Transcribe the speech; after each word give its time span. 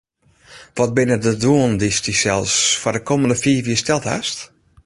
Wat 0.77 0.91
binne 0.95 1.17
de 1.25 1.33
doelen 1.41 1.73
dy’tst 1.81 2.05
dysels 2.07 2.55
foar 2.81 2.95
de 2.95 3.01
kommende 3.09 3.37
fiif 3.43 3.63
jier 3.67 3.81
steld 3.81 4.05
hast? 4.11 4.37